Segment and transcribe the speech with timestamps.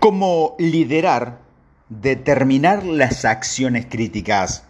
[0.00, 1.40] Cómo liderar,
[1.88, 4.62] determinar las acciones críticas.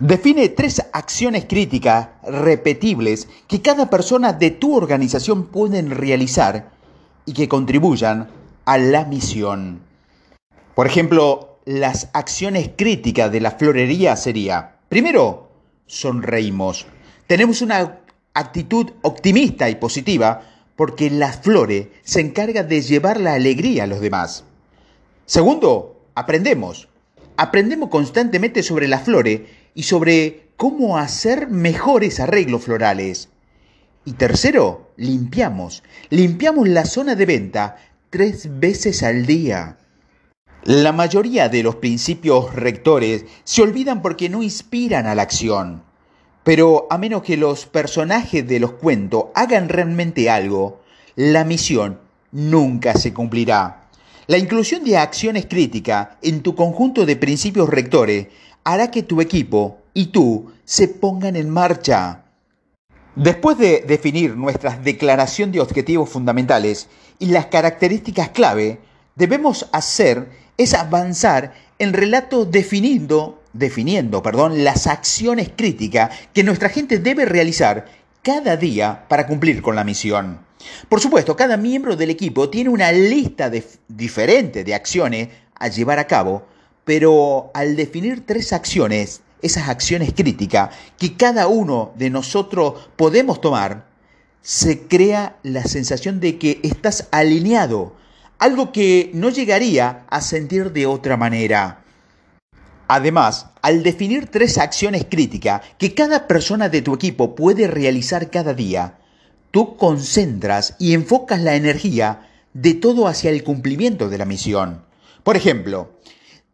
[0.00, 6.70] Define tres acciones críticas repetibles que cada persona de tu organización pueden realizar
[7.26, 8.30] y que contribuyan
[8.64, 9.80] a la misión.
[10.74, 15.50] Por ejemplo, las acciones críticas de la florería sería, primero,
[15.84, 16.86] sonreímos.
[17.26, 17.98] Tenemos una
[18.32, 20.40] actitud optimista y positiva
[20.78, 24.44] porque la flore se encarga de llevar la alegría a los demás.
[25.26, 26.88] Segundo, aprendemos.
[27.36, 33.28] Aprendemos constantemente sobre la flore y sobre cómo hacer mejores arreglos florales.
[34.04, 35.82] Y tercero, limpiamos.
[36.10, 39.78] Limpiamos la zona de venta tres veces al día.
[40.62, 45.87] La mayoría de los principios rectores se olvidan porque no inspiran a la acción.
[46.48, 50.80] Pero a menos que los personajes de los cuentos hagan realmente algo,
[51.14, 52.00] la misión
[52.32, 53.90] nunca se cumplirá.
[54.28, 58.28] La inclusión de acciones críticas en tu conjunto de principios rectores
[58.64, 62.24] hará que tu equipo y tú se pongan en marcha.
[63.14, 68.80] Después de definir nuestra declaración de objetivos fundamentales y las características clave,
[69.16, 76.98] debemos hacer es avanzar en relato definiendo definiendo, perdón, las acciones críticas que nuestra gente
[76.98, 77.86] debe realizar
[78.22, 80.40] cada día para cumplir con la misión.
[80.88, 83.50] Por supuesto, cada miembro del equipo tiene una lista
[83.88, 86.44] diferente de acciones a llevar a cabo,
[86.84, 93.86] pero al definir tres acciones, esas acciones críticas que cada uno de nosotros podemos tomar,
[94.42, 97.94] se crea la sensación de que estás alineado,
[98.38, 101.84] algo que no llegaría a sentir de otra manera.
[102.88, 108.54] Además, al definir tres acciones críticas que cada persona de tu equipo puede realizar cada
[108.54, 108.98] día,
[109.50, 114.84] tú concentras y enfocas la energía de todo hacia el cumplimiento de la misión.
[115.22, 115.98] Por ejemplo,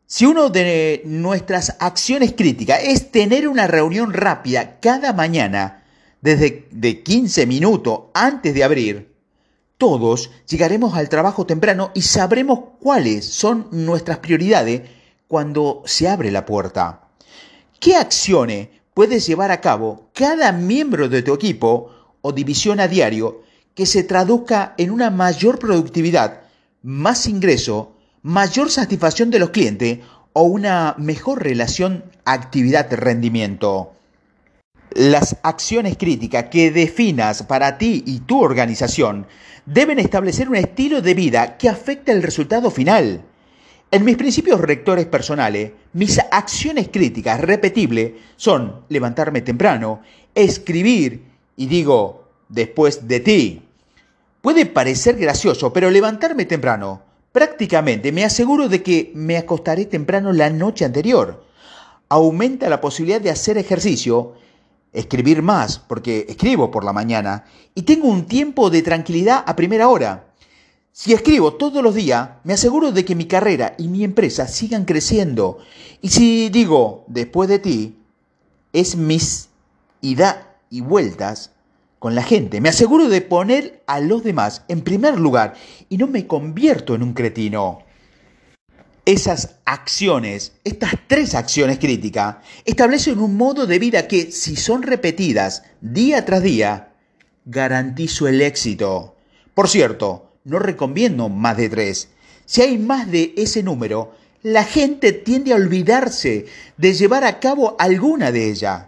[0.07, 5.85] si una de nuestras acciones críticas es tener una reunión rápida cada mañana,
[6.21, 9.15] desde de 15 minutos antes de abrir,
[9.79, 14.83] todos llegaremos al trabajo temprano y sabremos cuáles son nuestras prioridades
[15.35, 17.09] cuando se abre la puerta?
[17.81, 21.91] ¿Qué acciones puedes llevar a cabo cada miembro de tu equipo
[22.23, 23.43] o división a diario
[23.75, 26.43] que se traduzca en una mayor productividad,
[26.85, 29.99] más ingreso, mayor satisfacción de los clientes
[30.35, 33.93] o una mejor relación actividad-rendimiento?
[34.93, 39.27] Las acciones críticas que definas para ti y tu organización
[39.67, 43.25] deben establecer un estilo de vida que afecte el resultado final.
[43.95, 50.03] En mis principios rectores personales, mis acciones críticas repetibles son levantarme temprano,
[50.35, 51.23] escribir
[51.57, 53.63] y digo después de ti.
[54.43, 60.51] Puede parecer gracioso, pero levantarme temprano, prácticamente me aseguro de que me acostaré temprano la
[60.51, 61.45] noche anterior.
[62.09, 64.35] Aumenta la posibilidad de hacer ejercicio,
[64.93, 67.45] escribir más, porque escribo por la mañana,
[67.77, 70.34] y tengo un tiempo de tranquilidad a primera hora.
[70.97, 74.85] Si escribo todos los días, me aseguro de que mi carrera y mi empresa sigan
[74.85, 75.59] creciendo.
[76.01, 77.99] Y si digo después de ti,
[78.73, 79.49] es mis
[80.01, 81.51] ida y vueltas
[81.99, 82.61] con la gente.
[82.61, 85.55] Me aseguro de poner a los demás en primer lugar
[85.89, 87.81] y no me convierto en un cretino.
[89.05, 95.65] Esas acciones, estas tres acciones críticas, establecen un modo de vida que, si son repetidas
[95.81, 96.93] día tras día,
[97.47, 99.17] garantizo el éxito.
[99.55, 102.09] Por cierto, no recomiendo más de tres.
[102.45, 106.47] Si hay más de ese número, la gente tiende a olvidarse
[106.77, 108.85] de llevar a cabo alguna de ellas.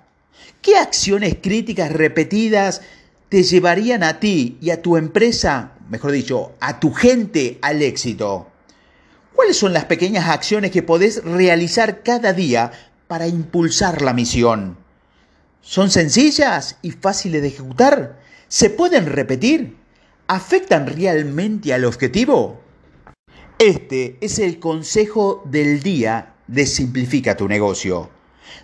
[0.60, 2.82] ¿Qué acciones críticas repetidas
[3.30, 8.48] te llevarían a ti y a tu empresa, mejor dicho, a tu gente al éxito?
[9.34, 12.70] ¿Cuáles son las pequeñas acciones que podés realizar cada día
[13.06, 14.76] para impulsar la misión?
[15.62, 18.20] ¿Son sencillas y fáciles de ejecutar?
[18.48, 19.85] ¿Se pueden repetir?
[20.28, 22.60] Afectan realmente al objetivo?
[23.58, 28.10] Este es el consejo del día de Simplifica tu negocio.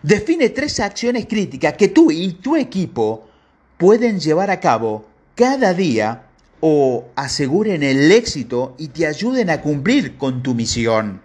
[0.03, 3.29] Define tres acciones críticas que tú y tu equipo
[3.79, 6.27] pueden llevar a cabo cada día
[6.61, 11.21] o aseguren el éxito y te ayuden a cumplir con tu misión.